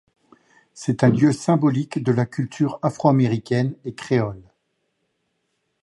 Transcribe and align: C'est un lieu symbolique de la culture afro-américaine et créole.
C'est 0.73 1.03
un 1.03 1.09
lieu 1.09 1.31
symbolique 1.31 2.03
de 2.03 2.11
la 2.11 2.25
culture 2.25 2.79
afro-américaine 2.81 3.75
et 3.85 3.93
créole. 3.93 4.41